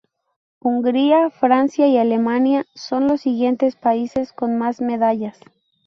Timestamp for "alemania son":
1.99-3.05